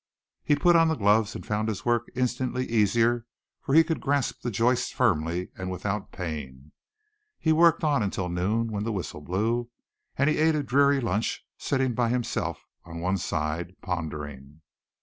He 0.43 0.55
put 0.55 0.75
on 0.75 0.87
the 0.87 0.95
gloves 0.95 1.35
and 1.35 1.45
found 1.45 1.69
his 1.69 1.85
work 1.85 2.07
instantly 2.15 2.65
easier 2.67 3.27
for 3.61 3.75
he 3.75 3.83
could 3.83 4.01
grasp 4.01 4.41
the 4.41 4.49
joists 4.49 4.89
firmly 4.91 5.49
and 5.55 5.69
without 5.69 6.11
pain. 6.11 6.71
He 7.37 7.51
worked 7.53 7.83
on 7.83 8.01
until 8.01 8.27
noon 8.27 8.71
when 8.71 8.83
the 8.83 8.91
whistle 8.91 9.21
blew 9.21 9.69
and 10.17 10.27
he 10.27 10.39
ate 10.39 10.55
a 10.55 10.63
dreary 10.63 11.01
lunch 11.01 11.45
sitting 11.55 11.93
by 11.93 12.09
himself 12.09 12.65
on 12.83 12.99
one 12.99 13.19
side, 13.19 13.75
pondering. 13.83 14.61